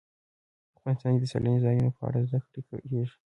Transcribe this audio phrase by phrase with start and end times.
[0.77, 2.59] افغانستان کې د سیلانی ځایونه په اړه زده کړه
[2.89, 3.15] کېږي.